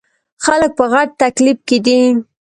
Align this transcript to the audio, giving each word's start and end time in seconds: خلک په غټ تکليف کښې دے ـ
خلک 0.43 0.71
په 0.79 0.85
غټ 0.91 1.09
تکليف 1.21 1.57
کښې 1.67 1.77
دے 1.85 1.99
ـ 2.13 2.13